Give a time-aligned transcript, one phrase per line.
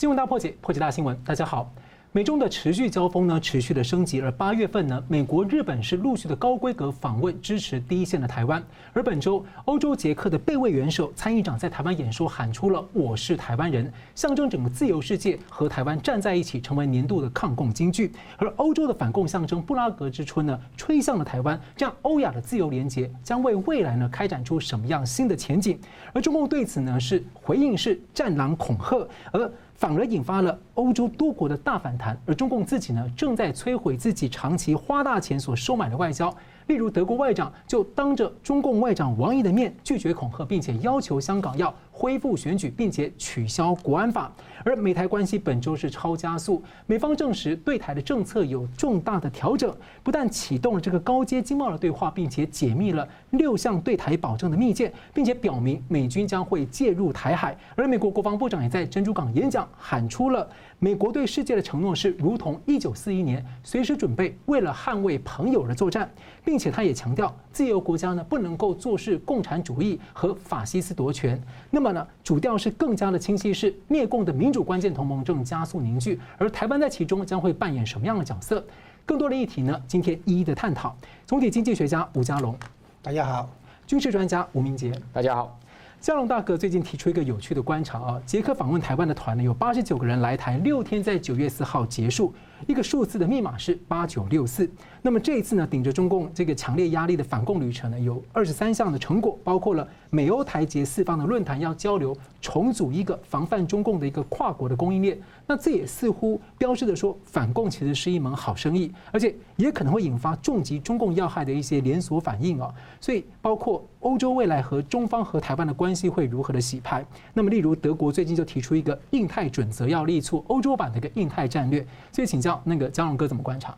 [0.00, 1.14] 新闻大破解，破解大新闻。
[1.26, 1.70] 大家好。
[2.10, 4.18] 美中的持续交锋呢，持续的升级。
[4.18, 8.64] 而八月份呢，美国、日本是陆续的高规格访问支持第一线的台湾。
[8.94, 18.10] 而本周，欧洲捷克的备位元首参议长在台湾演说，喊出了“我是台湾人”，象征整个自由世界和台湾站在一起，成为年度的抗共金句。
[18.38, 21.60] 而欧洲的反共象征布拉格之春呢，吹向了台湾。
[21.76, 25.78] 这样，欧亚的自由联结将为未来呢开展出什么样新的前景？
[26.14, 29.52] 而中共对此呢是回应是战狼恐吓，而。
[29.80, 36.30] 反而引发了欧洲多国的大反弹，而中共自己呢，正在摧毁自己长期花大钱所收买的外交。
[36.66, 44.30] 例如，德国外长就当着中共外长王毅的面拒绝恐吓，并且要求香港要恢复选举，并且取消国安法。
[44.64, 57.56] 而美台关系本周是超加速，美方证实对台的政策有重大的调整，不但启动了这个高阶经贸的对话，并且解密了六项对台保证的密件，并且表明美军将会介入台海。
[57.74, 60.48] 而美国国防部长也在珍珠港演讲，喊出了。
[60.82, 66.10] 美国对世界的承诺是如同一九四一年，随时准备为了捍卫朋友而作战，
[66.42, 71.38] 并且他也强调，自由国家呢不能够坐视共产主义和法西斯夺权。
[71.68, 78.64] 那么呢，主调是更加的清晰，是灭共的民主关键同盟正加速凝聚，而台湾在其中将会扮演什么样的角色？
[79.04, 80.96] 更多的议题呢，今天一一的探讨。
[81.26, 82.56] 总体经济学家吴家龙，
[83.02, 83.46] 大家好；
[83.86, 85.58] 军事专家吴明杰，大家好。
[86.02, 92.32] 蛟龙大哥最近提出一个有趣的观察啊，捷克访问台湾的团呢，有八十九个人来台，六天在九月四号结束。
[92.66, 94.70] 一个数字的密码是八九六四。
[95.02, 105.18] 那么这一次呢，顶着中共这个强烈压力的反共旅程呢，有二十三项的成果，包括了美欧台捷四方的论坛要交流，重组一个防范中共的一个跨国的供应链。
[105.50, 112.72] 那这也似乎标志着说，反共其实是一门好生意，而且也可能会引发重击中共要害的一些连锁反应啊。
[113.00, 117.04] 所以，包括欧洲未来和中方和台湾的关系会如何的洗牌？
[117.34, 121.84] 那么，例如德国最近就提出一个印太准则，要立出欧洲版的一个印太战略。
[122.12, 122.62] 所以，请教。
[122.62, 123.76] 那个佳龙哥怎么观察？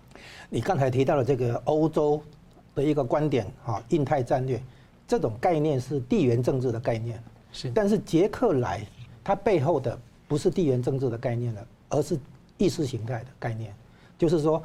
[0.51, 2.21] 你刚才提到了这个欧洲
[2.75, 4.63] 的一个观点啊，印太战略
[5.09, 7.19] 这种概念是地缘政治的概念，
[7.51, 7.71] 是。
[7.71, 8.87] 但是捷克来，
[9.25, 9.99] 它背后的
[10.33, 12.19] 不是地缘政治的概念了，而是
[12.57, 13.71] 意识形态的概念。
[14.17, 14.65] 就是说，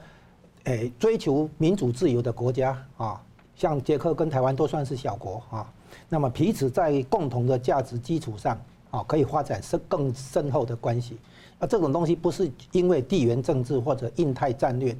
[0.63, 3.21] 诶，追求民主自由的国家啊，
[3.53, 5.69] 像捷克跟台湾都算是小国啊，
[6.07, 8.57] 那么彼此在共同的价值基础上
[8.91, 11.17] 啊，可以发展深更深厚的关系。
[11.59, 14.95] 那这种东西不是因为地缘政治或者印太战略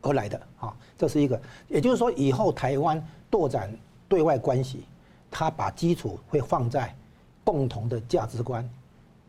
[0.00, 1.38] 而来的啊，这是一个。
[1.68, 3.70] 也就是说，以后台湾拓展
[4.08, 4.84] 对外关系，
[5.30, 6.96] 它把基础会放在
[7.44, 8.66] 共同的价值观，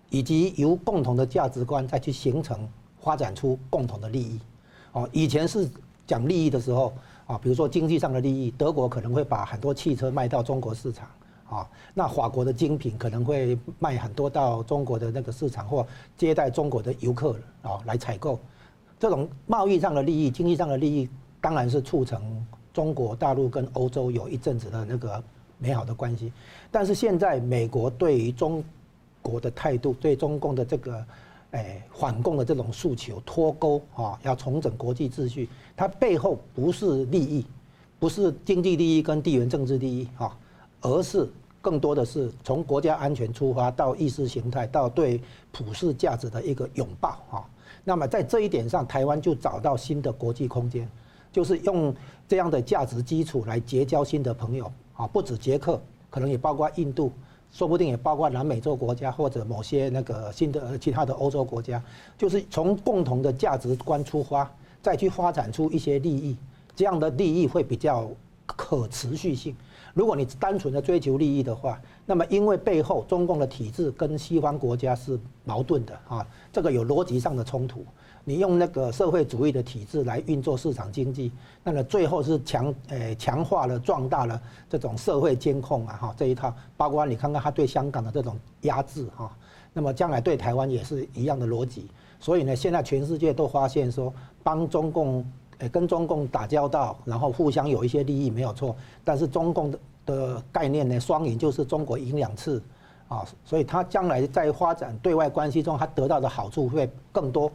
[0.09, 2.67] 以及由共同的价值观再去形成
[2.99, 4.39] 发展出共同的利益。
[4.91, 5.69] 哦，以前是
[6.07, 6.93] 讲利益的时候
[7.27, 11.07] 啊，比如说经济上的利益，德国可能会把很多汽车卖到中国市场。
[11.49, 15.83] 啊，那法国的精品可能会卖很多到中国的那个市场，或
[16.15, 18.39] 接待中国的游客啊来采购。
[18.99, 21.09] 这种贸易上的利益、经济上的利益，
[21.41, 25.23] 当然是促成中国大陆跟欧洲有一阵子的那个
[25.57, 26.31] 美好的关系。
[26.69, 28.63] 但是现在美国对于中
[29.21, 31.05] 国的态度，对中共的这个
[31.51, 37.45] 诶反共的这种诉求脱钩啊，要重整国际秩序，它背后不是利益，
[37.99, 40.37] 不是经济利益跟地缘政治利益啊，
[40.81, 41.27] 而是。
[41.61, 45.19] 更多的是从国家安全出发，到意识形态，到对
[45.51, 47.43] 普世价值的一个拥抱啊。
[47.83, 50.89] 那么在这一点上，台湾就找到新的国际空间，
[51.33, 51.93] 就是用
[52.29, 55.77] 这样的价值基础来结交新的朋友啊，不止捷克，
[56.09, 57.11] 可能也包括印度，
[57.51, 61.81] 说不定也包括南美洲国家或者某些那个新的其他的欧洲国家，
[62.17, 64.49] 就是从共同的价值观出发，
[64.81, 66.37] 再去发展出一些利益，
[66.75, 68.09] 这样的利益会比较
[68.45, 69.55] 可持续性。
[69.93, 77.83] 如果你单纯的追求利益的话，那么因为背后中共的体制跟西方国家是矛盾的啊，这个有逻辑上的冲突。
[78.29, 81.31] 你用那个社会主义的体制来运作市场经济，
[81.63, 84.39] 那么最后是强诶强化了壮大了
[84.69, 89.35] 这种社会监控啊哈这一套，包括你看看他对香港的这种压制哈，
[89.73, 91.89] 那么将来对台湾也是一样的逻辑。
[92.19, 95.25] 所以呢，现在全世界都发现说帮中共。
[95.57, 98.73] 诶，跟中共打交道，然后互相有一些利益没有错，
[99.03, 102.63] 但是中共的的概念呢，双赢就是中国赢两次，
[103.09, 107.51] 啊，所以他将来在发展对外关系中，他得到的好处会更多。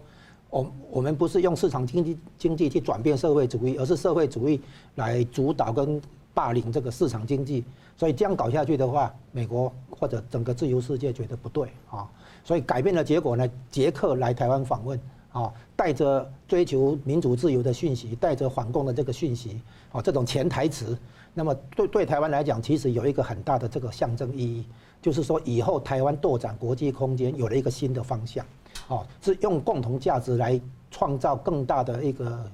[0.54, 4.60] 我我们不是用市场经济经济去转变社会主义，而是社会主义
[4.94, 6.00] 来主导跟
[6.32, 7.64] 霸凌这个市场经济。
[7.96, 12.08] 所以这样搞下去的话，美国或者整个自由世界觉得不对啊，
[12.44, 14.98] 所以改变的结果呢，捷克来台湾访问。
[15.34, 19.60] 啊，带着追求民主自由的讯息，带着反共的这个讯息，
[19.90, 20.96] 啊，这种潜台词，
[21.34, 24.64] 那么对对台湾来讲，其实有一个很大的这个象征意义，
[25.02, 28.46] 就是说以后台湾拓展国际空间有了一个新的方向。
[28.88, 30.60] 哦，是用共同价值来
[30.90, 32.50] 创造更大的一个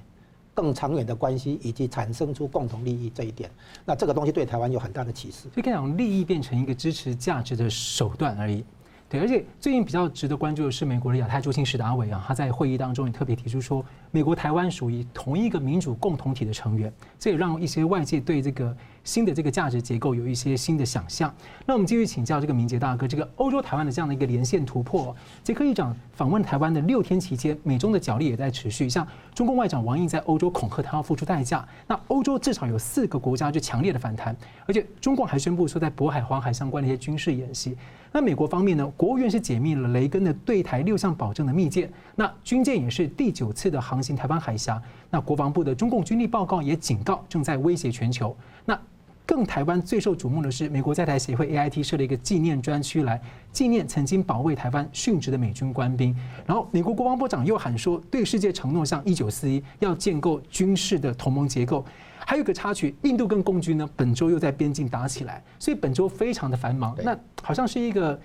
[0.53, 3.49] 更长远的关系，以及产生出共同利益这一点。
[3.85, 5.49] 那这个东西对台湾有很大的启示。
[5.49, 8.63] 所以，可以讲利益变成一个支持价值的手段而已。
[9.09, 13.83] 对，而且最近比较值得关注的是美国的亚太中心史达伟啊，他在会议当中也特别提出说，
[14.13, 18.75] 美国台湾属于同一个民主共同体的成员，这也让一些外界对这个
[19.05, 21.33] 新的这个价值结构有一些新的想象。
[21.65, 28.89] 那我们继续请教这个明杰大哥，这个欧洲台湾的这样的一个连线突破，捷克议长访问台湾的六天期间，美中的角力也在持续。
[28.89, 34.35] 像中共外长王毅在欧洲恐吓他要付出代价，那欧洲至少有四个国家就强烈的反弹，
[34.65, 37.77] 而且中共还宣布说在渤海、黄海相关的一些军事演习。
[38.13, 38.85] 那美国方面呢？
[38.97, 41.89] 国务院是解密了雷根的对台六项保证的密件。
[42.13, 44.81] 那军舰也是第九次的航行台湾海峡。
[45.09, 48.35] 那国防部的中共军力报告也警告，正在威胁全球。
[48.65, 48.79] 那
[49.25, 53.21] 更台湾最受瞩目的是，美国在台协会 AIT 设了一个纪念专区来
[53.51, 56.13] 纪念曾经保卫台湾殉职的美军官兵。
[56.45, 61.85] 然后美国国防部长又喊说，对世界承诺像一九四一要建构军事的同盟结构。
[62.25, 66.95] 还有个插曲，印度跟共军呢，本周又在边境打起来，所以本周非常的繁忙。
[67.03, 68.19] 那好像是一个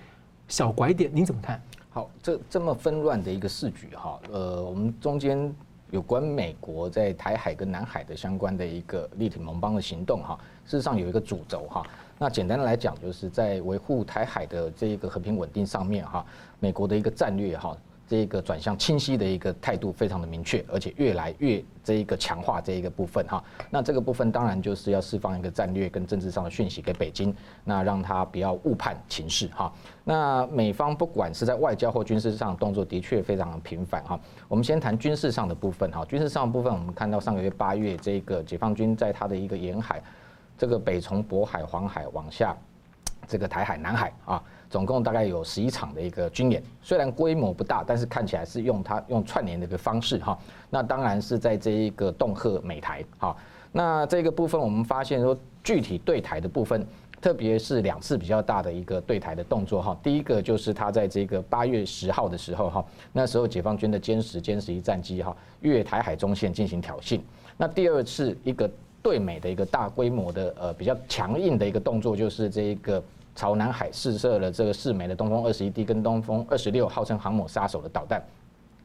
[0.48, 1.60] 小拐点，您怎么看？
[1.90, 5.54] 好，这这么纷乱的一个市局哈，呃，我们中间
[5.90, 11.86] 有关美国在台海跟南海的相关的一个立体盟邦的行动哈，事实上有一个主轴哈。
[12.18, 16.24] 那简单的来讲，就是在维护台海的这一个和平稳定上面哈，
[16.58, 17.76] 美国的一个战略哈。
[18.08, 23.42] 这一个转向清晰的一个态度非常的明确，而且越来越这一个强化这一个部分哈。
[23.68, 29.72] 那这个部分当然就是要释放一个战略跟政治上的讯息给北京，那让他不要误判情势哈。
[30.04, 34.18] 那美方不管是在外交或军事上动作的确非常的频繁哈。
[34.46, 36.04] 我们先谈军事上的部分哈。
[36.04, 40.00] 军事上的部分，我们看到上个月八月这个解放军在他的一个沿海，
[40.56, 42.56] 这个北从渤海、黄海往下，
[43.26, 44.40] 这个台海、南海啊。
[44.68, 50.36] 总共大概有十一场的一个军演，虽然规模不大，但是看起来是用它用串联的一个方式哈。
[50.70, 53.36] 那当然是在这一个恫吓美台哈。
[53.72, 56.84] 那这个部分我们发现说，具体对台的部分，
[57.20, 59.96] 特别是两次比较大的一个对台的动作哈。
[60.02, 67.20] 第一个就是他在这个八月十号的时候哈，那时候解放军的歼十、歼十一战机哈越台海中线进行挑衅。
[67.56, 68.68] 那第二次一个
[69.02, 73.02] 对美的一个大规模的呃比较强硬的一个动作，就是这一个。
[73.36, 78.20] 朝南海试射了这个四枚的东风二十一 D 跟东风二十六号称航母杀手的导弹，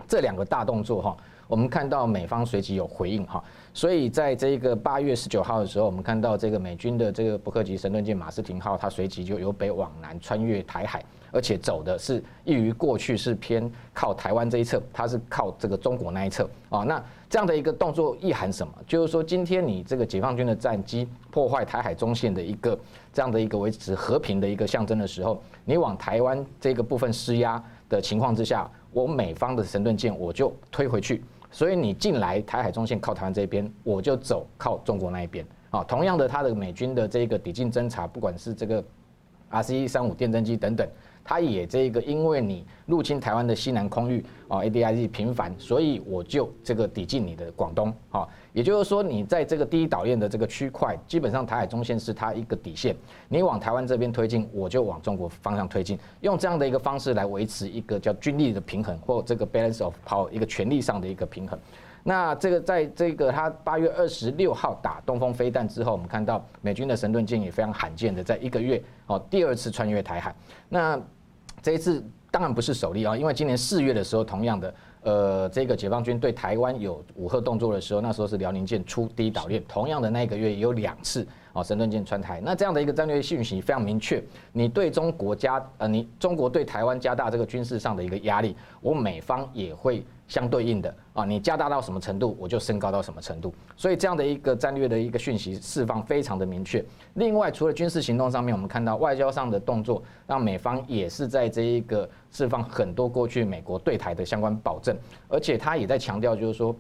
[0.08, 1.18] 这两个大动作哈，
[1.48, 3.42] 我们看到美方随即有回应哈，
[3.74, 11.04] 所以在这个八月十九号的时候，我们看到这个美军的这个伯克级神盾舰马斯廷号，它随即就由北往南穿越台海。
[11.32, 16.80] 而且走的是异于过去是偏靠台湾这一侧，它是靠这个中国那一侧啊。
[16.84, 18.74] 那这样的一个动作意涵什么？
[18.86, 22.78] 就是说，今天你这个解放军的战机破坏台海中线的一个
[23.14, 31.24] 这样的一个维持和平的一个象征的时候，你往台湾这个部分施压的情况之下，我美方的神盾舰我就推回去。
[31.54, 35.84] 所以你进来台海中线靠台湾这边，我就走靠中国那一边啊。
[35.84, 38.84] 同样的，它的美军的这个抵近侦察，不管是这个
[39.50, 40.88] RC 三五电侦机等等。
[41.24, 52.96] 他也这个，因为你入侵台湾的西南空域啊，ADIZ 频繁，所以我就这个抵近你的广东啊，也就是说，你在这个第一岛链的这个区块，基本上台海中线是它一个底线，
[53.30, 61.58] 你往台湾这边推进，我就往中国方向推进，用这样的一个方式来维持一个叫军力的平衡，或这个 balance of power 一个权力上的一个平衡。
[62.04, 70.36] 那这个在这个他八月二十六号打东风飞弹之后，我们看到美军的神盾舰也非常罕见的在一个月哦第二次穿越台海。
[70.68, 71.00] 那
[71.62, 82.42] 这一次当然不是首例啊，因为今年四月的时候，同样的呃这个解放军对台湾有武吓动作的时候，那时候是辽宁舰出第一岛链，同样的那一个月有两次哦神盾舰穿台。
[82.44, 90.04] 那这样的一个战略讯息非常明确，你对中国加呃你中国对台湾加大这个军事上的一个压力，我美方也会。
[90.32, 93.54] 相对应的啊，你加大到什么程度，我就升高到什么程度。
[93.76, 96.82] 所以这样的一个战略的一个讯息释放非常的明确。
[97.16, 104.96] 另外，除了军事行动上面，我们看到外交上的动作，让美方也是在这一个释放很多过去美国对台的相关保证，
[105.28, 106.74] 而且他也在强调，就是说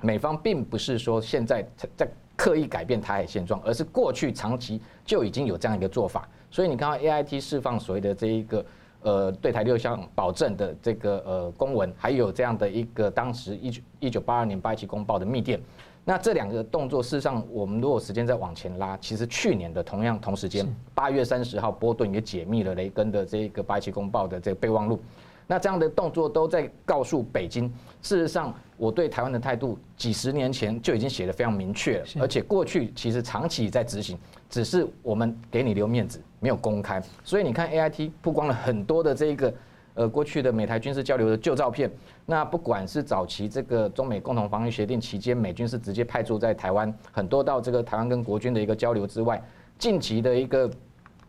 [0.00, 1.64] 美方并不是说现在
[1.96, 6.28] 在刻意改变台海现状，而是过去长期就已经有这样一个做法。
[6.50, 8.66] 所以你看到 AIT 释放所谓的这一个。
[9.02, 15.58] 呃，对台六项保证的这个呃公文，还有这样的一个当时一九一九八二年八一七公报的密电，
[16.04, 25.00] 那这两个动作，事实上我们如果时间再往前拉，其实去年的同样同时间，八月三十号，波顿也解密了雷根的这个八一七公报的这个备忘录。
[25.46, 34.18] 那这样的动作都在告诉北京，事实上我对台湾的态度几十年前就已经写得非常明确了，而且过去其实长期在执行，
[34.48, 36.98] 只是我们给你留面子，没有公开。
[37.22, 39.54] 所以你看 AIT 曝光了很多的这个
[39.92, 41.90] 呃过去的美台军事交流的旧照片。
[42.24, 49.42] 那不管是早期这个中美共同防御协定期间，美军是直接派驻在台湾，很多到这个台湾跟国军的一个交流之外，
[49.78, 50.70] 近期的一个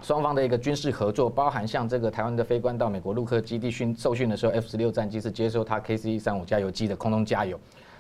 [0.02, 7.60] 双方的一个军事合作，包含像这个台湾的飞官到美国陆克基地训受训的时候，F 十六战机是接收他 KC 三五加油机的空中加油。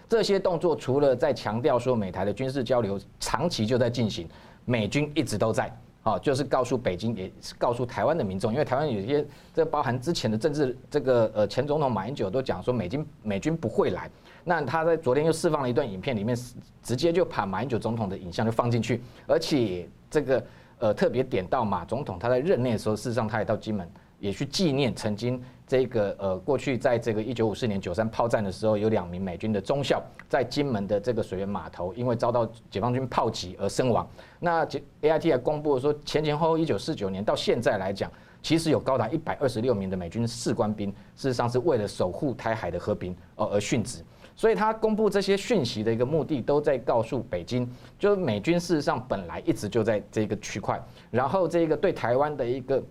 [0.09, 4.27] 这些动作除了在强调说美台的军事交流长期就在进行，
[4.65, 14.09] 美军一直都在，好，就是告诉北京，也是告诉台湾的民众，因为台湾有些这包含之前的政治这个呃前总统马英九都讲说美军美军不会来，
[14.43, 16.35] 那他在昨天又释放了一段影片，里面
[16.81, 20.43] 直接就把马英九总统的影像就放进去，而且这个
[20.81, 25.41] 呃特别点到马总统他在任内的时候，事实上他也到金门也去纪念曾经。
[25.67, 34.05] 这个呃，过去在这个一九五四年九三炮战的时候，有两名美军的中校在金门的这个水源码头，因为遭到解放军炮击而身亡。
[34.37, 34.65] 那
[35.01, 38.11] AIT 还公布说，前前后后一九四九年到现在来讲，
[38.43, 44.03] 其实有高达一百二十六名的美军士官兵，事实上是为了守护台海的和平而而殉职。
[44.35, 52.83] 所以他公布这些讯息的一个目的，都在告诉北京，就是美军事实上本来一直就在这个区块，然后这个对台湾的一个。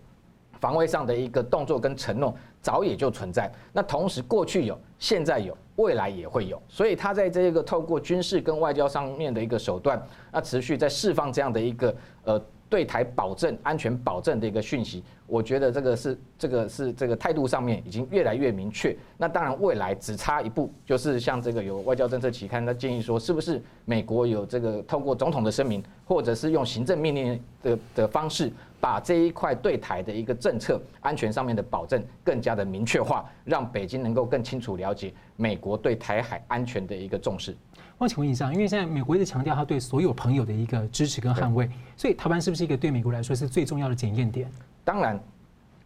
[0.60, 12.42] 防卫上的一个动作跟承诺早也就存在，那同时过去有，现在有，未来也会有，所以他在这个透过军事跟外交上面的一个手段，那持续在释放这样的一个呃。
[12.70, 18.96] 对台保证安全保证的一个讯息，我觉得这个是这个是这个态度上面已经越来越明确。
[19.18, 37.56] 那当然未来只差一步，就是像这个有外交政策期刊，他建议说，是不是美国有这个透过总统的声明，或者是用行政命令的的方式，把这一块对台的一个政策安全上面的保证更加的明确化，让北京能够更清楚了解美国对台海安全的一个重视。
[38.00, 44.50] 我请问一下，因为现在美国一直强调他对所有朋友的一个支持跟捍卫，所以台湾是不是一个对美国来说是最重要的检验点？
[44.82, 45.20] 当然，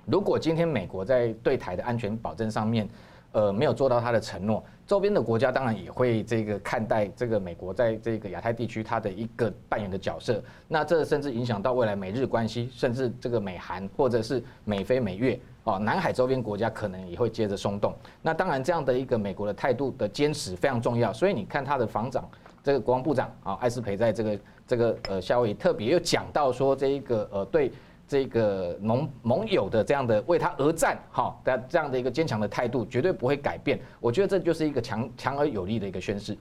[0.06, 2.88] 如果今天美国在对台的安全保证上面，
[3.32, 15.38] 呃，没有做到他的承诺，周边的国家当然也会这个看待这个美国在这个亚太地区它的一个扮演的角色，那这甚至影响到未来美日关系，甚至这个美韩或者是美菲美越。
[15.64, 17.94] 哦，南海周边国家可能也会接着松动。
[18.20, 21.10] 那当然，这样的一个美国的态度的坚持非常重要。
[21.10, 22.28] 所以你看他的防长，
[22.62, 27.72] 这个国防部长啊，艾斯培在这个这个呃夏威夷特别又讲到说，这一个呃对
[28.06, 33.80] 这个盟盟友的这样的为他而战，好的这样的一个坚强的态度绝对不会改变。
[34.00, 36.36] 我觉得这就是一个强强而有力的一个宣誓。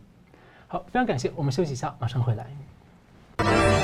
[0.68, 3.83] 好，非常感谢，我们休息一下，马上回来。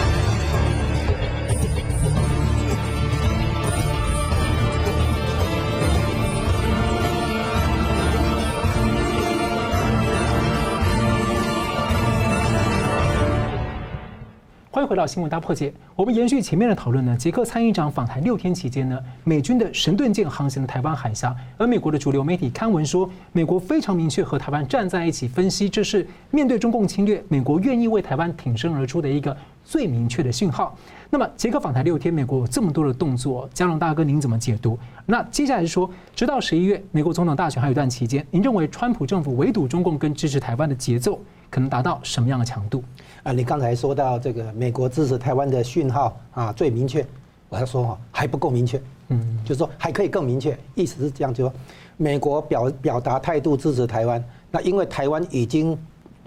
[14.89, 15.71] 回到新闻大破解。
[15.95, 30.75] 我们延续前面的讨论呢，捷克参议长访台六天期间呢，美军的神盾舰航行了台湾海峡，而美国的主流媒体刊文说，美国非常明确和台湾站在一起，分析这是面对中共侵略，美国愿意为台湾挺身而出的一个最明确的讯号。
[31.11, 34.75] 那么，捷克访台六天，美国有这么多的动作，佳龙大哥您怎么解读？
[35.05, 41.19] 那接下来是说，直到十一月美国总统大选还有一段期间，您认为川普政府围堵中共跟支持台湾的节奏
[41.49, 42.83] 可能达到什么样的强度？
[43.23, 47.05] 啊，你刚才说到这个美国支持台湾的讯号啊，最明确，
[47.49, 51.53] 我要说哈，还不够明确，嗯，就是说还可以更明确，意思是这样，就说
[51.97, 55.77] 美国表表达态度支持台湾，那因为台湾已经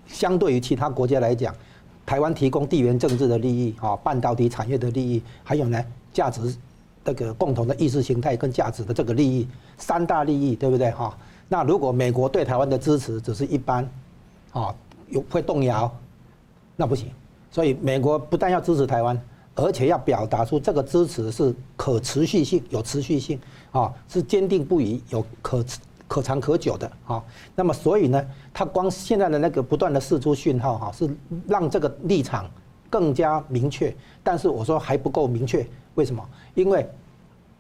[0.07, 1.55] 相对于其他国家来讲，
[2.05, 6.55] 台湾提供地缘政治的利益啊，半导体产业的利益，还有呢价值
[7.05, 9.49] 这个共同的意识形态跟价值的这个利益，
[9.79, 11.17] 三大利益对不对哈？
[11.49, 13.88] 那如果美国对台湾的支持只是一般，
[14.52, 14.75] 啊，
[15.12, 15.88] 有会动摇。
[16.75, 17.09] 那不行，
[17.50, 19.16] 所以美国不但要支持台湾，
[19.54, 23.38] 而且要表达出这个支持是可持续性、有持续性
[23.71, 25.64] 啊，是坚定不移、有可
[26.09, 27.23] 可长可久的啊。
[27.54, 31.09] 那么，所以呢，他光现在的那个不断的释出讯号哈，是
[31.47, 32.50] 让这个立场
[32.88, 33.95] 更加明确。
[34.23, 35.64] 但是我说还不够明确，
[35.95, 36.26] 为什么？
[36.54, 36.88] 因为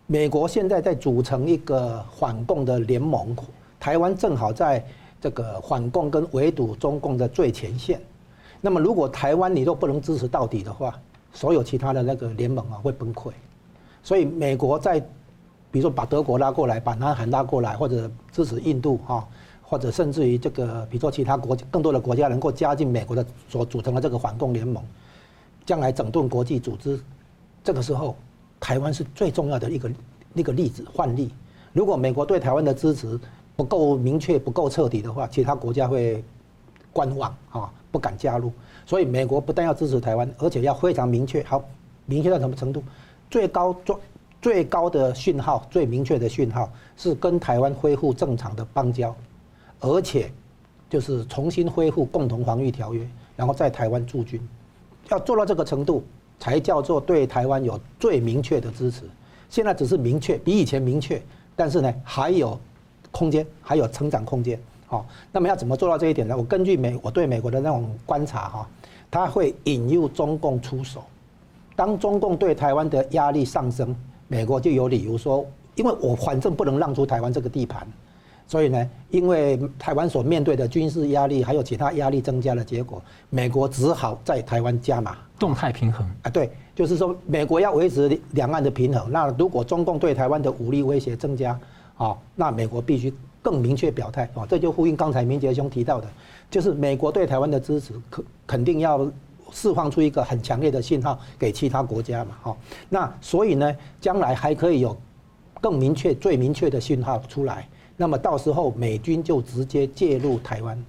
[0.06, 3.36] 美国现在在组成一个反共的联盟，
[3.78, 4.84] 台湾正好在
[5.22, 8.00] 这个反共跟围堵中共的最前线。
[8.60, 11.00] 那么，如果台湾你都不能支持到底的话，
[11.32, 13.30] 所有其他的那个联盟啊会崩溃。
[14.02, 14.98] 所以美国在，
[15.70, 19.26] 比如说把德国拉过来，把南韩拉过来，或者支持印度哈，
[19.62, 24.82] 或者甚至于这个，比如说其他国更多的国家能够加进美国的所组成的这个反共联盟，
[25.64, 27.00] 将来整顿国际组织，
[27.62, 28.16] 这个时候
[28.58, 29.90] 台湾是最重要的一个
[30.34, 31.30] 一个例子范例。
[31.72, 33.18] 如果美国对台湾的支持
[33.56, 36.22] 不够明确、不够彻底的话，其他国家会
[36.92, 37.72] 观望啊。
[37.92, 38.50] 不敢加入，
[38.86, 41.42] 所以美国不但要支持台湾，而且要非常明确。
[41.42, 41.62] 好，
[42.06, 42.82] 明确到什么程度？
[43.30, 43.96] 最高最
[44.40, 49.14] 最高的讯号、最明确的讯号是跟台湾恢复正常的邦交，
[49.80, 50.32] 而且
[50.88, 53.06] 就是重新恢复共同防御条约，
[53.36, 54.40] 然后在台湾驻军，
[55.10, 56.02] 要做到这个程度，
[56.38, 59.02] 才叫做对台湾有最明确的支持。
[59.50, 61.20] 现在只是明确，比以前明确，
[61.54, 62.58] 但是呢还有
[63.12, 64.58] 空间，还有成长空间。
[64.88, 66.36] 好，那么要怎么做到这一点呢？
[66.36, 68.68] 我根据美我对美国的那种观察哈，
[69.08, 71.04] 他会引诱中共出手。
[71.76, 73.94] 当中共对台湾的压力上升，
[74.26, 77.86] 美国就有理由说，因为我反正不能让出台湾这个地盘，
[78.46, 83.00] 所以呢，因为台湾所面对的军事压力还有其他压力增加的结果，
[83.30, 86.50] 美国只好在台湾加码，动态平衡啊，对。
[86.74, 89.12] 就是说，美国要维持两岸的平衡。
[89.12, 91.58] 那如果中共对台湾的武力威胁增加，
[91.96, 94.46] 啊，那美国必须更明确表态啊。
[94.48, 96.08] 这就呼应刚才明杰兄提到的，
[96.50, 99.06] 就是美国对台湾的支持，肯肯定要
[99.52, 102.36] 释放出一个很强烈的信号给其他国家嘛。
[102.42, 102.56] 哈，
[102.88, 104.96] 那所以呢，将来还可以有
[105.60, 107.68] 更明确、最明确的信号出来。
[107.96, 110.82] 那么到时候美军就直接介入台湾，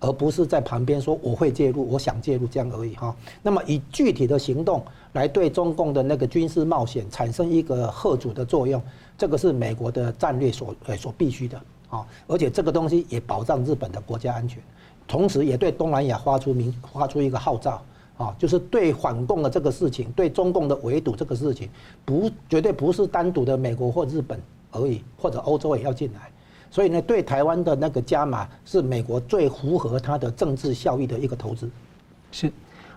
[0.00, 3.14] 而不是在旁边说我会介入，我想介入这样而已哈。
[3.42, 4.82] 那么以具体的行动。
[5.12, 8.82] 来对中共的那个军事冒险产生一个贺阻的作用，
[9.18, 14.62] 这个是美国的战略所呃所必须的啊，而且这个东西也保障日本的国家安全，
[15.06, 17.82] 同时也对东南亚发出明发出一个号召
[18.18, 21.68] 啊，就是对反共的这个事情，对中共的围堵这个事情，
[22.04, 24.40] 不绝对不是单独的美国或日本
[24.72, 26.30] 而已，或者欧洲也要进来，
[26.70, 31.70] 所以呢，对台湾的那个加码是美国最符合它的政治效益的一个投资，
[32.32, 32.52] 是。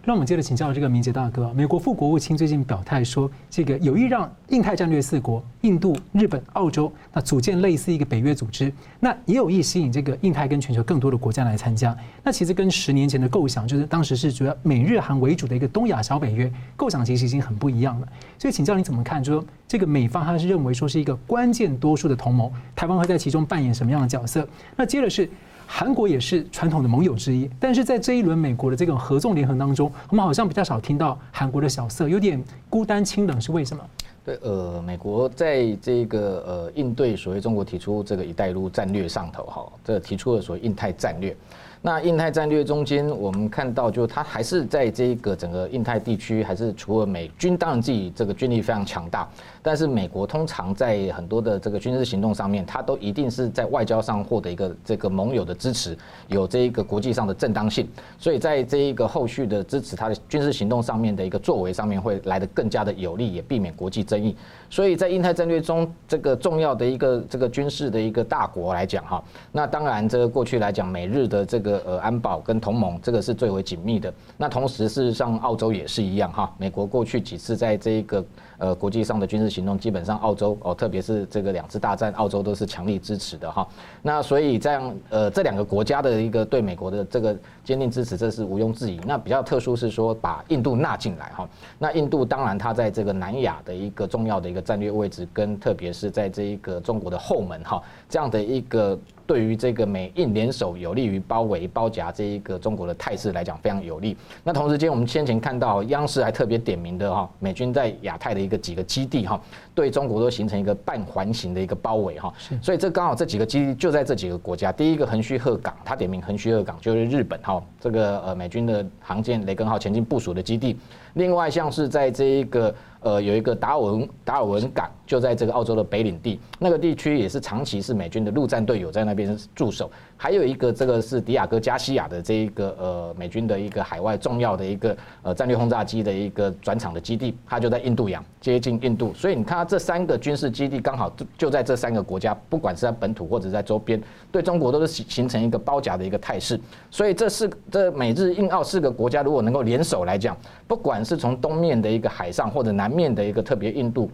[0.05, 11.95] 那我们接着请教这个明杰大哥，美国副国务卿最近表态说，这个有意让印太战略四国印度、日本、澳洲那组建类似一个北约组织，那也有意吸引这个印太跟全球更多的国家来参加。
[12.23, 18.07] 那其实跟十年前的构想，就是当时是主要美日韩为主的一个东亚小北约构想，其实已经很不一样了。
[18.39, 19.21] 所以请教你怎么看？
[19.21, 24.47] 就说这个美方他是认为说是一个关键多数的同盟，台湾会在其中扮演什么样的角色？
[24.75, 25.29] 那接着是。
[25.71, 33.83] 韩国也是传统的盟友之一，但是在这一轮美国的这种合纵连横当中，我们好像比较少听到韩国的小色，有点孤单清冷，是为什么？
[34.25, 41.37] 对，呃，美国在这个呃应对所谓中国提出这个“一带一路”战略上头，哈，这提出了所谓印太战略。
[41.81, 49.25] 那印太战略中间，我们看到，就它还是在这个整个印太地区，还是除了美军，当然自己这个军力非常强大，
[49.61, 64.35] 但是美国通常在很多的这个军事行动上面，它都一定是在外交上获得一个这个盟友的支持，有这一个国际上的正当性，所以在这一个后续的支持它的军事行动上面的一个作为上面，会来得更加的有利，也避免国际争议。
[64.69, 74.13] 所以在印太战略中，这个重要的一个这个军事的一个大国来讲，哈，那当然这个过去来讲，美日的这个呃安保跟同盟，这个是最为紧密的。
[74.37, 78.23] 那同时事实上，澳洲也是一样，哈，美国过去几次在这一个
[78.59, 83.67] 呃国际上的军事行动，基本上澳洲哦，特别是这个两次大战，澳洲都是强力支持的，哈。
[84.03, 89.01] 那所以这样呃这两个国家的一个对美国的这个坚定支持，这是毋庸置疑。
[89.05, 91.49] 那比较特殊是说把印度纳进来，哈。
[91.79, 94.59] 那印度当然它在这个南亚的一个重要的一个。
[94.69, 104.17] 战略位置跟特别是在这一个中国的后门哈，这样的一个对于这个美印联手有利于包围包夹这一个中国的态势来讲非常有利。
[104.43, 109.39] 那同时间我们先前看到央视还特别点名的哈，美军在亚太的一个几个基地哈，
[109.75, 112.33] 对中国都形成一个半环形的一个包围哈。
[112.59, 114.71] 所以这刚好这几个基地就在这几个国家。
[114.71, 120.75] 第一个横须贺港，他点名横须贺港就是日本哈，这个呃美军的航舰雷根号前进部署的基地。
[121.13, 122.73] 另外像是在这一个。
[123.01, 129.89] 呃，有一个达尔文达尔文港，就在这个澳洲的北领地，那个地区也是长期是美军的陆战队有在那边驻守。
[130.17, 146.59] 还有一个，这个是迪亚哥加西亚的这一个呃美军的一个海外重要的一个呃战略轰炸机的一个转场的基地，它就在印度洋接近印度，所以你看它这三个军事基地刚好就就在这三个国家，不管是在本土或者在周边，对中国都是形形成一个包夹的一个态势。
[146.91, 150.35] 所以这四这美日印澳四个国家如果能够联手来讲，
[150.67, 154.09] 不管是从东面的一个海上或者南面的一个特别印度。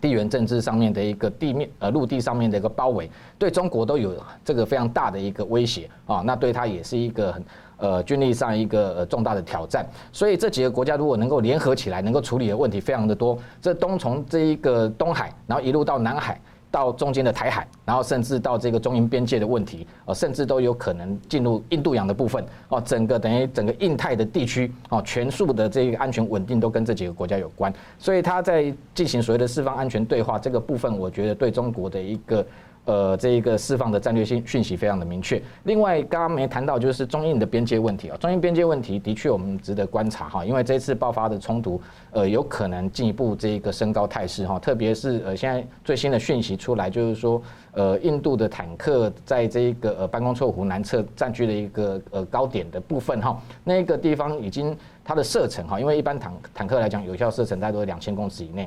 [0.00, 7.44] 地缘政治上面的一个地面呃陆地上面的一个包围，对中国都有这个非常大的一个威胁啊，那对它也是一个很
[7.78, 9.84] 呃军力上一个重大的挑战。
[10.12, 13.36] 所以这几个国家如果能够联合起来，能够处理的问题非常的多。
[13.60, 16.40] 这东从这一个东海，然后一路到南海。
[16.70, 32.44] 到中间的台海，然后甚至到这个中印边界的问题，呃，甚至都有可能进入印度洋的部分，哦，整个等于整个印太的地区，哦，全数的这个安全稳定都跟这几个国家有关，所以他在进行所谓的四方安全对话这个部分，我觉得对中国的一个
[32.88, 35.40] 呃，这一个释放的战略性讯息非常的明确。
[35.64, 41.78] 另外，刚刚没谈到就是中印的边界问题啊，中印边界问题的确我们值得观察哈，因为这次爆发的冲突，
[42.12, 54.74] 呃，有可能进一步这一个升高态势哈，特别是呃现在最新的讯息出来，就是说，呃，印度的坦克在这一个呃班公错湖南侧占据了一个呃高点的部分哈，那个地方已经
[55.04, 58.66] 它的射程哈，因为一般坦坦克来讲，有效射程大概都是两千公尺以内。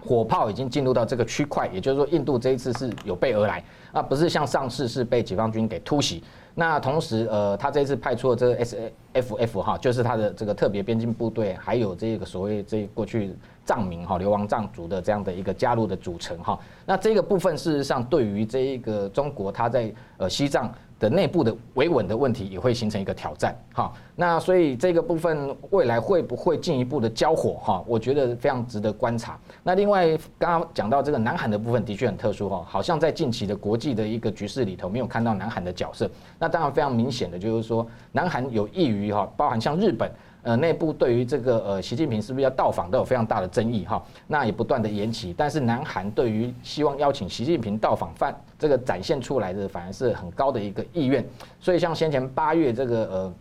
[0.00, 6.22] 火炮已经进入到这个区块，也就是说，印度这一次是有备而来，啊，不是像上次是被解放军给突袭。
[6.54, 13.34] 那同时，呃，他这一次派出了这个 SAFF 哈，就是他的这个特别边境部队，还有这个所谓这过去
[13.64, 16.58] 藏民哈流亡藏族的这样的一个加入的组成哈。
[16.84, 20.72] 那这个部分事实上对于这一个中国，他在呃西藏。
[21.00, 29.38] 的内部的维稳的问题也会形成一个挑战，哈，那所以这个部分未来会不会进一步的交火，哈，我觉得非常值得观察。
[29.62, 30.06] 那另外
[30.38, 36.08] 刚刚讲到这个南韩的部分的确很特殊，哈，好像在近期的国际的一个局势里头没有看到南韩的角色。
[36.38, 40.08] 那当然非常明显的就是说，南韩有益于哈，包含像日本。
[40.42, 45.34] 呃，内部对于这个呃，习近平是不是要到访都有非常大的争议哈，那也不断的延期。
[45.36, 51.22] 但是南韩对于希望邀请习近平到访，范这个展现出来的反而是很高的一个意愿。
[51.60, 53.34] 所以像先前八月这个呃，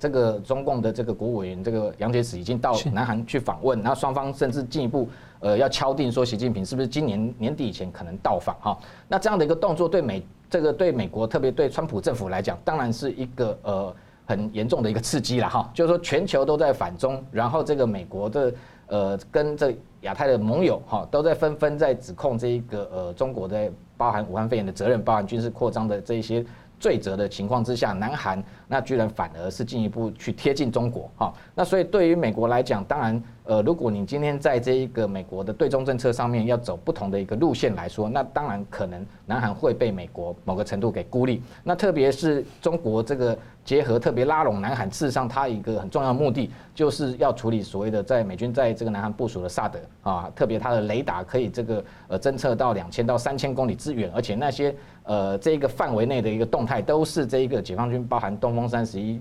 [0.00, 8.76] 这个中共的这个国务委员这个杨洁篪已经到南韩去访问，然后双方甚至进一步呃要敲定说习近平是不是今年年底以前可能到访哈。
[9.06, 13.94] 那这样的一个动作对美这个对美国特别对川普政府来讲，当然是一个呃。
[14.24, 18.54] 很严重的一个刺激了哈，就是说全球都在反中，然后这个美国的
[18.86, 26.44] 呃跟这亚太的盟友哈都在纷纷在指控这一个呃中国在包含武汉肺炎的责任，包含军事扩张的这一些
[26.82, 43.38] 罪责的情况之下，南韩那居然反而是进一步去贴近中国哈，那所以对于美国来讲，当然呃如果你今天在这一个美国的对中政策上面要走不同的一个路线来说，那当然可能南韩会被美国某个程度给孤立，那特别是中国这个。
[43.64, 59.20] 结合特别拉拢南韩，事实上它一个很重要的目的就是要处理所谓的在美军在这个南韩部署的萨德啊，特别它的雷达可以这个呃侦测到两千到三千公里之远，而且那些呃这个范围内的一个动态都是这一个解放军包含东风三十一。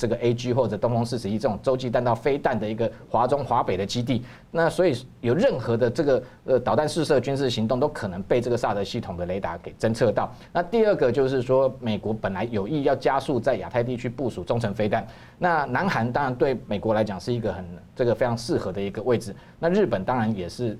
[0.00, 10.32] 这个 A G 或者东风四十一这种洲际弹道飞弹的一个华中华北的基地，那所以有任何的这个呃导弹试射军事行动都可能被这个萨德系统的雷达给侦测到。
[10.52, 15.04] 那第二个就是说，美国本来有意要加速在亚太地区部署中程飞弹，
[15.36, 17.64] 那南韩当然对美国来讲是一个很
[17.96, 20.78] 这个非常适合的一个位置，那日本当然也是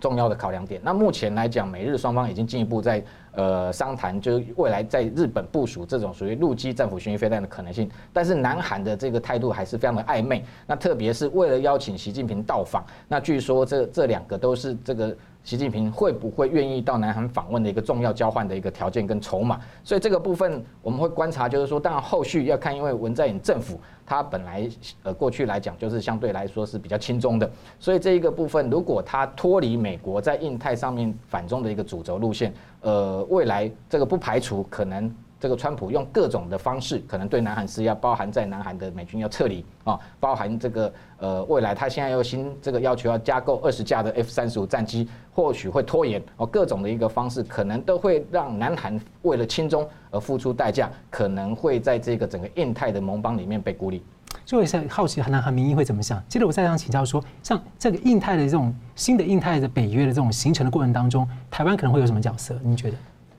[0.00, 0.80] 重要的考量点。
[0.82, 3.04] 那目前来讲，美日双方已经进一步在。
[3.32, 10.44] 呃，商谈就是未来在日本部署这种属于陆基战斧巡弋飞弹的可能性，但是南韩的这个态度还是非常的暧昧。
[10.66, 15.16] 那特别是为了邀请习近平到访，那据说这这两个都是这个。
[15.44, 24.68] 习近平会不会愿意到南韩访问的一个重要交换的一个条件跟筹码，所以这个部分我们会观察，就是说，当然后续要看，因为文在寅政府他本来
[25.04, 32.52] 呃过去来讲就是相对来说是比较亲中的，所以这一个部分如果他脱离美国在印太上面反中的一个主轴路线，
[32.88, 35.14] 呃，未来这个不排除可能。
[35.40, 54.02] 这个川普用各种的方式，可能对南韩施压，包含在南韩的美军要撤离啊，包含这个呃未来他现在又新这个要求要加购二十架的 F 三十五战机，或许会拖延哦，各种的一个方式，可能都会让南韩为了亲中而付出代价，可能会在这个整个印太的盟邦里面被孤立。
[54.44, 56.22] 所以我想好奇南韩民意会怎么想？
[56.28, 62.58] 接着我再想请教说，像这个印太的这种新的印太的北约的这种形成的过程当中，台湾可能会有什么角色？
[62.62, 62.96] 您觉得？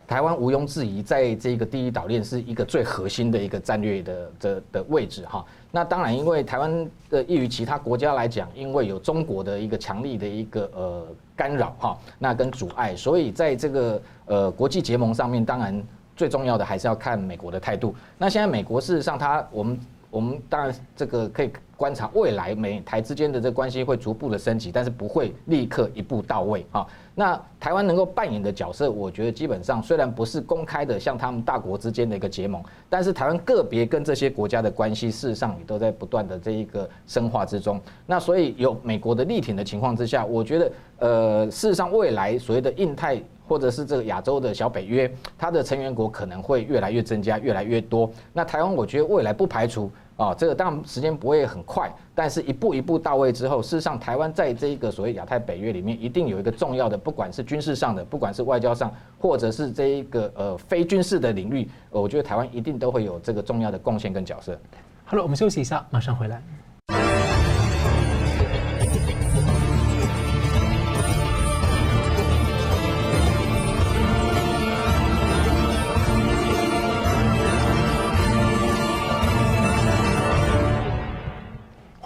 [0.07, 5.45] 台湾毋庸置疑，在这个第一岛链是一个最核心的一个战略的的的位置哈。
[5.69, 15.79] 那当然，因为台湾的异于其他国家来讲，因为有中国的一个强力的一个呃干扰哈，那跟阻碍，所以在这个呃国际结盟上面，当然
[16.15, 17.93] 最重要的还是要看美国的态度。
[18.17, 21.51] 那现在美国事实上，它我们我们当然这个可以。
[21.79, 26.85] 观察未来美台之间的这关系会逐步的升级，但是不会立刻一步到位啊。
[27.15, 37.79] 那台湾能够扮演的角色，我觉得基本上虽然不是公开的像他们大国之间的一个结盟，但是台湾个别跟这些国家的关系，事实上也都在不断的这一个深化之中。
[38.05, 48.11] 那所以有美国的力挺的情况之下，我觉得呃，事实上未来所谓的印太或者是这个亚洲的小北约，它的成员国可能会越来越增加，越来越多。
[48.33, 49.89] 那台湾我觉得未来不排除。
[50.19, 64.59] 啊，这个当然时间不会很快，但是一步一步到位之后，事实上台湾在这一个所谓亚太北约里面，一定有一个重要的，不管是军事上的，不管是外交上，或者是这一个呃非军事的领域，我觉得台湾一定都会有这个重要的贡献跟角色。
[65.05, 66.43] 好了，我们休息一下，马上回来。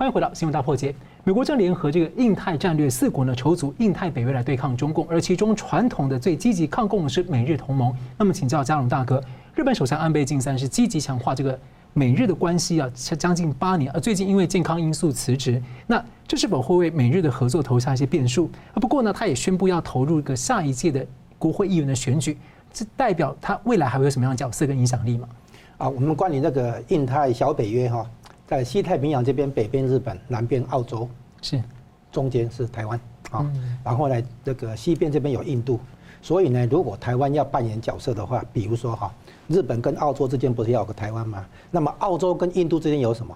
[0.03, 0.93] 欢迎回到新闻大破解。
[1.23, 7.95] 美国正联合这个印太战略四国呢，筹组印太北约来对抗中共，而其中传统的最积极抗共的是美日同盟。
[8.17, 9.23] 那么请教佳龙大哥，
[9.55, 11.57] 日本首相安倍晋三是积极强化这个
[11.93, 18.51] 美日的关系啊，将近八年，而最近因为健康因素辞职，那这是否会为美日的合作投下一些变数？
[18.73, 21.07] 啊，不过呢，他也宣布要投入一个下一届的
[21.39, 22.37] 国会议员的选举，
[22.73, 25.29] 这代表他未来还会有什么样的角色跟影响力吗？
[25.77, 28.05] 啊，我们关于那个印太小北约哈。
[28.47, 31.09] 在西太平洋这边，北边日本，南边澳洲，
[31.41, 31.61] 是，
[32.11, 32.99] 中间是台湾
[33.31, 33.51] 啊。
[33.83, 35.79] 然后呢，这个西边这边有印度，
[36.21, 39.13] 所以呢，如果台湾要扮演角色的话，比如说哈，
[39.47, 41.45] 日本跟澳洲之间不是要有个台湾吗？
[41.71, 43.35] 那么澳洲跟印度之间有什么？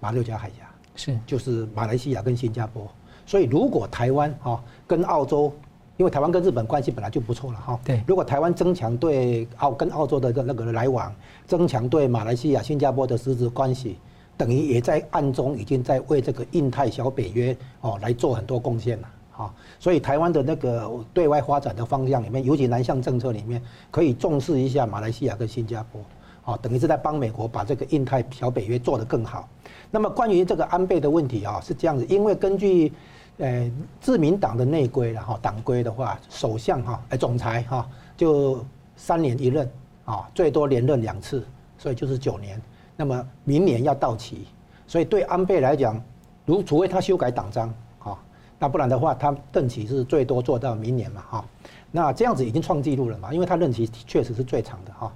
[0.00, 2.86] 马六甲海峡是，就是马来西亚跟新加坡。
[3.26, 5.52] 所以如果台湾哈跟澳洲，
[5.98, 7.78] 因为台湾跟日本关系本来就不错了哈。
[7.84, 8.00] 对。
[8.06, 11.12] 如果台湾增强对澳跟澳洲的那个来往，
[11.44, 13.98] 增强对马来西亚、新加坡的实质关系，
[14.36, 19.52] 等于也在暗中已经在为这个印太小北约哦来做很多贡献了哈。
[19.80, 26.00] 所以台湾的那个对外发展的方向里面，尤其南向政策里面，可以重视一下马来西亚跟新加坡，
[26.44, 29.48] 哦，等于是在帮美国把这个印太小北约做得更好。
[29.90, 32.92] 那么关于这个安倍的问题啊，是这样子，因为根据。
[33.38, 33.70] 呃，
[34.00, 38.64] 自民党的内规了哈，党规的话，首相哈，哎，总裁哈，就
[38.96, 39.70] 三年一任
[40.04, 41.46] 啊，最多连任两次，
[41.78, 42.60] 所以就是九年。
[42.96, 44.48] 那么明年要到期，
[44.88, 46.02] 所以对安倍来讲，
[46.46, 48.18] 如除非他修改党章啊，
[48.58, 51.44] 那不然的话，他任期是最多做到明年嘛哈。
[51.92, 55.12] 那这样子已经创纪录了嘛，因为他任期确实是最长的哈。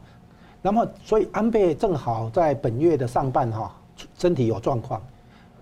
[0.63, 3.75] 那么，所以安倍正好在本月的上半哈，
[4.17, 5.03] 身体有状况，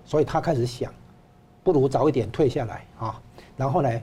[0.04, 0.92] 所以他开始想。
[1.62, 3.20] 不如早一点退下来啊，
[3.56, 4.02] 然后呢，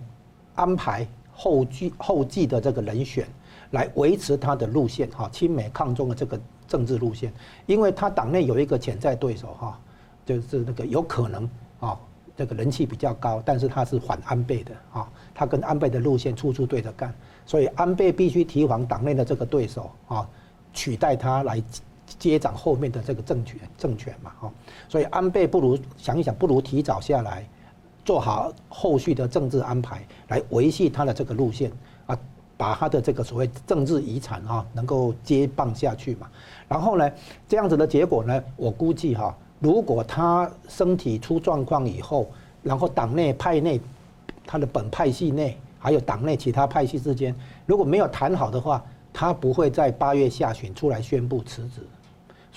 [0.56, 3.28] 安排后继后继的这个人选
[3.72, 7.34] 来维持他的路线哈，亲美抗中的这个政治路线，
[7.66, 9.80] 因为他党内有一个潜在对手哈，
[10.26, 12.00] 就是那个有可能啊，
[12.36, 17.14] 这个人气比较高，但是他是反安倍的啊，他跟安倍的路线处处对着干，
[17.46, 20.30] 所以安倍必须提防党内的这个对手啊，
[20.74, 21.62] 取代他来。
[22.18, 24.52] 接掌后面的这个政权政权嘛，哈，
[24.88, 27.46] 所以安倍不如想一想，不如提早下来，
[28.06, 31.72] 做好后续的政治安排，来维系他的这个路线
[32.06, 32.18] 啊，
[32.56, 36.30] 把他的这个所谓政治遗产哈能够接棒下去嘛。
[36.68, 37.12] 然后呢，
[37.48, 42.30] 这样子的结果呢，我估计哈，如果他身体出状况以后，
[42.64, 43.80] 然后党内派内
[44.46, 51.82] 他的本派系内还有党内其他派系之间如果没有谈好的话，他不会在八月下旬出来宣布辞职。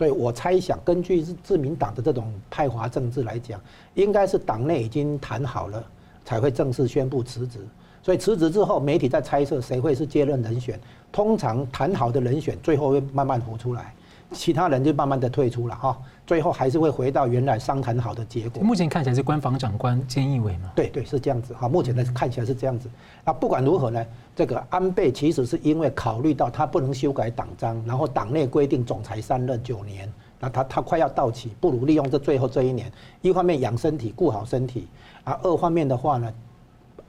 [0.00, 3.60] 所以我猜想，根据自民党的这种派华政治来讲，
[3.92, 5.84] 应该是党内已经谈好了，
[6.24, 7.58] 才会正式宣布辞职。
[8.02, 10.80] 所以辞职之后，媒体在猜测谁会是接任人选。
[11.12, 13.94] 通常谈好的人选，最后会慢慢浮出来。
[14.32, 18.62] 其他人就慢慢的退出了哈，最后还是会回到原来商谈好的结果。
[18.62, 20.70] 目前看起来是官房长官菅义伟嘛？
[20.74, 21.68] 对对，是这样子哈。
[21.68, 22.88] 目前呢看起来是这样子。
[23.24, 32.90] 那不管如何呢，这个安倍其实是因为考虑到他不能修改党章，然后党内规定总裁三任九年，那他他快要到期，不如利用这最后这一年，
[33.22, 34.86] 一方面养身体顾好身体，
[35.24, 36.32] 啊，二方面的话呢。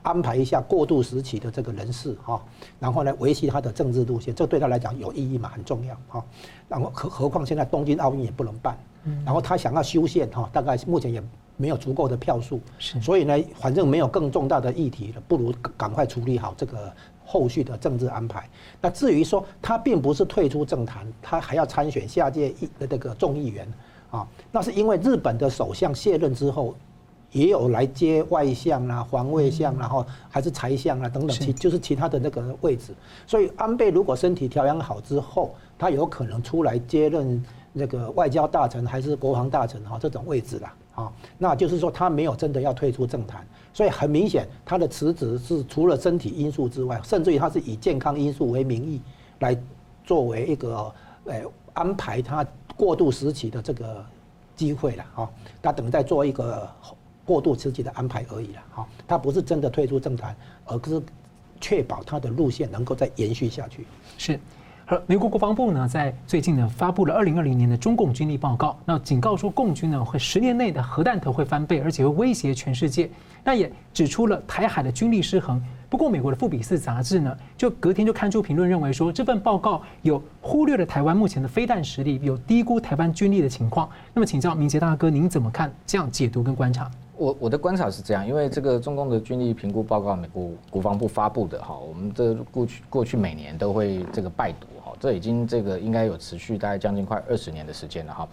[0.02, 2.42] 安排一下过渡时期的这个人事哈，
[2.78, 6.24] 然后呢维系他的政治路线，这对他来讲有意义嘛，很重要哈。
[6.68, 8.76] 然后何何况现在东京奥运也不能办，
[9.24, 11.22] 然后他想要修宪哈，大概目前也
[11.56, 16.92] 没有足够的票数，所以呢，反正没有更重大的议题了，不如赶快处理好这个
[17.24, 18.48] 后续的政治安排。
[18.80, 23.72] 那至于说他并不是退出政坛，他还要参选下届议的这个众议员
[24.10, 26.74] 啊，那是因为日本的首相卸任之后。
[27.32, 32.94] 也有来接外相啊、防卫相，然后还是财相啊等等，其就是其他的那个位置。
[33.26, 37.42] 所以安倍如果身体调养好之后，他有可能出来接任
[37.72, 40.74] 那个外交大臣还是国防大臣哈这种位置啦。
[40.94, 49.00] 啊，那就是说他没有真的要退出政坛，所以很明显他的辞职是除了身体因素之外，甚至于他是以健康因素为名义
[49.38, 49.58] 来
[50.04, 50.92] 作为一个
[51.24, 51.40] 呃
[51.72, 54.04] 安排他过渡时期的这个
[54.54, 55.30] 机会了啊，
[55.62, 56.68] 他等待做一个。
[57.24, 60.34] 过渡时期的安排而已了，哈，他不是真的退出政坛，
[60.66, 61.00] 而是
[61.60, 63.86] 确保他的路线能够再延续下去。
[64.18, 64.38] 是，
[64.86, 73.08] 而美国国防部呢，在最近呢发布了二零二零年的中共军力报告，那警告说共军呢会十年内的核弹头会翻倍，而且会威胁全世界。
[73.44, 75.60] 那也指出了台海的军力失衡。
[75.88, 83.88] 不过，美国的《富比士》杂志呢，就隔天就刊出评论，认为说这份报告有忽略了台湾目前的飞弹实力，有低估台湾军力的情况。
[84.14, 86.90] 那么，请教明杰大哥，您怎么看这样解读跟观察？
[87.22, 98.28] 我我的观察是这样，因为这个中共的军力评估报告，美国国防部发布的哈，我们这过去过去每年都会这个拜读哈，这已经这个应该有持续大概将近快二十年的时间了哈。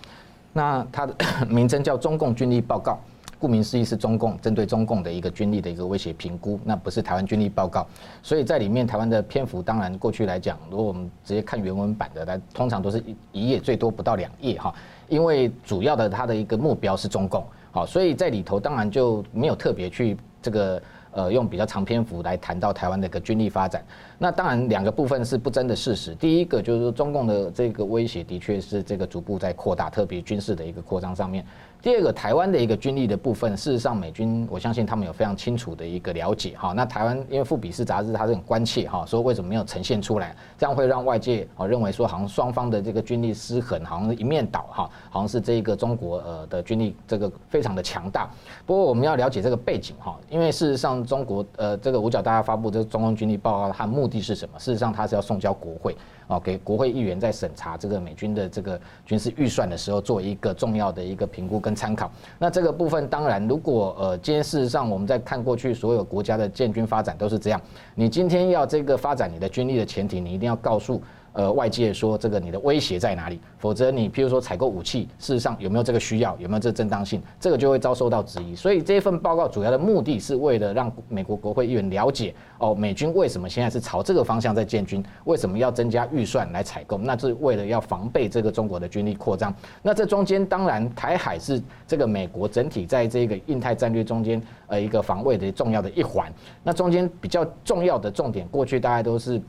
[0.52, 1.14] 那它的
[1.48, 2.94] 名称叫《中共军力报告》。
[3.40, 7.88] 顾名思义是中共针对中共的一个军力的一个威胁评估，那不是台湾军力报告，
[8.22, 14.76] 所以在里面台湾的篇幅当然过去来讲，如果我们直接看原文版的，它通常都是一一页最多不到两页哈，
[15.08, 23.84] 因为主要的它的一个目标是中共，好，所以在里头当然就没有特别去这个呃用比较长篇幅来谈到台湾的一个军力发展。
[24.18, 31.46] 那当然两个部分是不争的事实，第一个就是说中共的这个威胁的确是这个逐步在扩大，特别军事的一个扩张上面。
[31.82, 36.74] 第二个，台湾的一个军力的部分，事实上美军我相信他们有非常清楚的一个了解哈。
[36.74, 48.30] 那台湾因为富比士杂志它是很关切哈，说为什么没有呈现出来，这样会让外界哦认为说好像双方的这个军力失衡，好像是一面倒哈，好像是这个中国呃的军力这个非常的强大。
[48.66, 54.60] 不过我们要了解这个背景哈，因为事实上中国呃这个五角大厦发布这个中共军力报告，它的目的是什么？
[54.60, 55.96] 事实上它是要送交国会。
[56.30, 62.12] 哦，给国会议员在审查这个美军的这个军事预算的时候，做一个重要的一个评估跟参考。
[62.38, 67.60] 那这个部分，当然，如果呃，今天事实上我们在看过去所有国家的建军发展都是这样，
[67.96, 71.02] 你今天要这个发展你的军力的前提，你一定要告诉。
[71.40, 73.40] 呃，外界说这个你的威胁在哪里？
[73.60, 78.54] 否则你譬如说采购武器，事实上有没有这个需要，有没有这个正当性，这个就会遭受到质疑。
[78.54, 86.98] 所以这份报告主要的目的是为了让美国国会议员了解哦，美军为什么现在是朝这个方向在建军，为什么要增加预算来采购？
[86.98, 89.56] 那是为了要防备这个中国的军力扩张。
[89.82, 96.30] 那这中间当然台海是这个美国整体在这个印太战略中间呃一个防卫的重要的一环。
[96.64, 99.42] 那中间比较重要的重点，过去大概都是。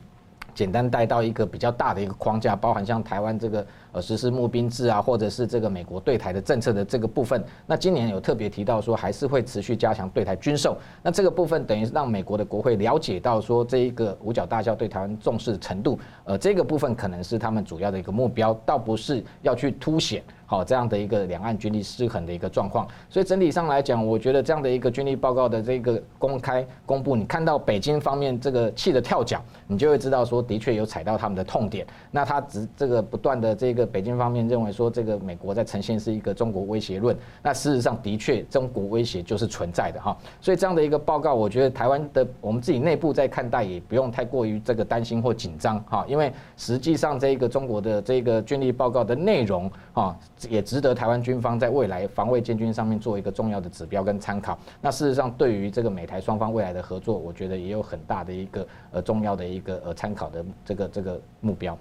[0.53, 3.65] 简单带到一个比较大的一个框架，包含像台湾这个。
[3.93, 10.77] 呃，实施募兵制啊，或者是这个美国对台的政策的这个部分，那今年有特别提到说，还是会持续加强对台军售。
[11.03, 22.87] 那这个部分等于让美国的国会了解到说，这一个五角大校对台湾重视程度，呃，这个部分可能是他们主要的一个目标，倒不是要去凸显好这样的一个两岸军力失衡的一个状况。
[23.09, 31.85] 所以整体上来讲，我觉得这样的一个军力报告的这个公开公布，你看到北京方面这个气的跳脚，你就会知道说，的确有踩到他们的痛点。
[32.09, 33.80] 那他只这个不断的这个。
[33.85, 50.17] 北京方面认为说，这个美国在呈现是一个中国威胁论，那事实上的确中国威胁就是存在的哈，所以这样的一个报告，我觉得台湾的我们自己内部在看待也不用太过于这个担心或紧张哈，因为实际上这个中国的这个军力报告的内容哈，
[50.49, 54.57] 也值得台湾军方在未来防卫建军上面做一个重要的指标跟参考。
[54.81, 61.77] 那事实上对于这个美台双方未来的合作，我觉得也有很大的一个呃重要的一个呃参考的这个这个目标。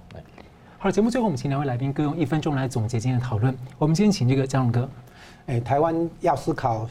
[0.82, 3.54] 好，节目最后我们请两位来宾各用一分钟来总结今天的讨论。
[3.76, 4.88] 我们今天请这个江龙哥，
[5.44, 6.88] 哎，台湾要思考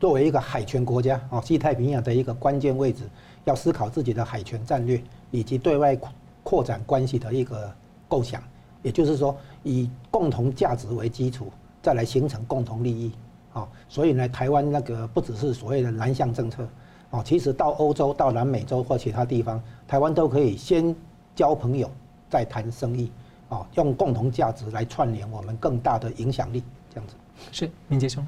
[0.00, 3.02] 作为一个海权国家哦，西太平洋的一个关键位置，
[3.44, 4.98] 要思考自己的海权战略
[5.30, 5.94] 以及对外
[6.42, 7.70] 扩展关系的一个
[8.08, 8.42] 构想。
[8.82, 13.12] 也就是说，以共同价值为基础，再来形成共同利益。
[13.52, 16.66] 哦，所以呢，台湾那个不只是所谓的南向政策
[17.10, 20.96] 哦，其实到欧洲、到南美洲或其他地方，台湾都可以先
[21.36, 21.90] 交朋友。
[22.28, 23.10] 在谈生意，
[23.48, 26.62] 啊，用共同价值来串联我们更大的影响力，
[26.92, 27.14] 这样子。
[27.52, 28.24] 是明杰兄，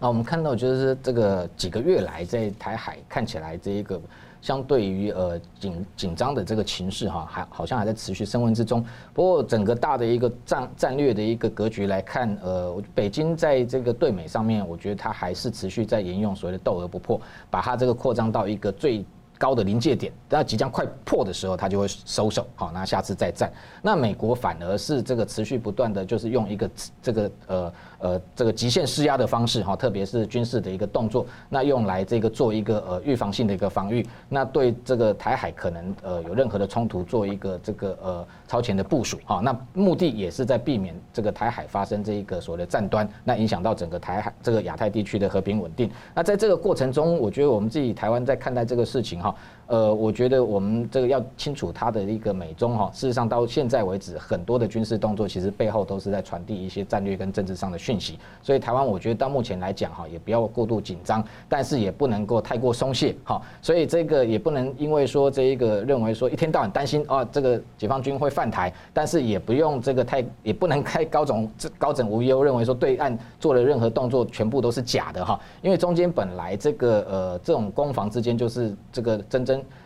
[0.00, 4.00] 啊，我们看到就是这个几个月来在台海看起来这一个
[4.40, 8.84] 相对于呃紧紧张的这个情势哈，还好像还在持续升温之中。
[9.12, 19.04] 不过整个大的一个战战略的一个格局来看，呃，北京在这个对美上面，我觉得它还是持续在沿用所谓的斗而不破，把它这个扩张到一个最。
[19.38, 23.52] 高的临界点，那即将快破的时候，他就会收手，好，那下次再战。
[23.82, 26.70] 那美国反而是这个持续不断的就是用一个
[27.02, 27.72] 这个呃。
[27.98, 45.90] 呃，这个极限施压的方式哈，特别是军事的一个动作，那用来这个做一个呃预防性的一个防御，那对这个台海可能呃有任何的冲突做一个这个呃超前的部署好，那目的也是在避免这个台海发生这一个所谓的战端，那影响到整个台海这个亚太地区的和平稳定。
[46.14, 49.34] 那在这个过程中，我觉得我们自己台湾在看待这个事情哈，
[49.68, 57.76] 呃，我觉得我们这个要清楚它的一个美中哈，事实上到现在为止，很多的军事动作其实背后都是在传递一些战略跟政治上的。
[57.86, 79.44] 讯息，所以台湾我觉得到目前来讲哈，也不要过度紧张，但是也不能够太过松懈哈，所以这个也不能因为说这一个认为说一天到晚担心啊，这个解放军会犯台，但是也不用这个太，也不能太高枕高枕无忧，认为说对岸做的任何动作全部都是假的哈，因为中间本来这个呃这种攻防之间就是这个真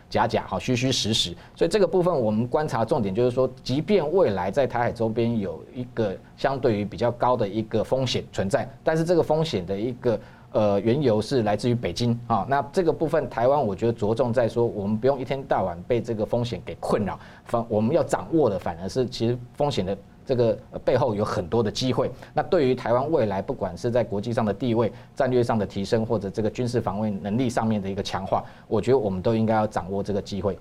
[0.09, 10.19] 假假好，虚虚实实，所以这个部分我们观察重点就是说，即便未来在台海周边有一个相对于比较高的一个风险存在，但是这个风险的一个
[10.51, 12.45] 呃缘由是来自于北京啊。
[12.49, 19.97] 那这个部分台湾我觉得着重在说，我们不用一天到晚被这个风险给困扰，反我们要掌握的反而是其实风险的。
[20.31, 22.09] 这个背后有很多的机会。
[22.33, 30.53] 那对于台湾未来，不管是在国际上的地位、战略上的提升，或者这个军事防卫能力上面的一个强化，我觉得我们都应该要掌握这个机会。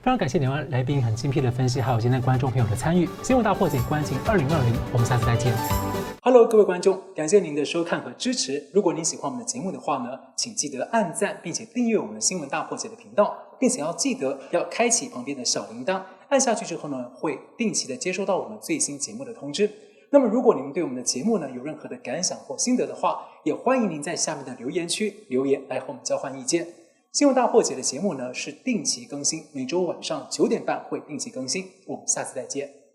[0.00, 3.06] 非常感谢两位来宾很精辟的分析，还有今天观众朋友的参与。
[3.22, 5.52] 新闻大破解，关心二零二零，我们下次再见。
[6.22, 8.64] Hello，各位观众，感谢您的收看和支持。
[8.72, 19.70] 如果您喜欢我们的节目的话呢，请记得按赞，并且订阅我们新闻大破解的频道，并且要记得要开启旁边的小铃铛，按下去之后呢，会定期的接收到我们最新节目的通知。
[20.10, 26.66] 那么，如果你们对我们的节目呢有任何的感想或心得的话，也欢迎您在下面的留言区留言来和我们交换意见。
[27.12, 31.68] 新闻大破解的节目呢是定期更新，每周晚上九点半会定期更新。
[31.86, 32.85] 我们下次再见。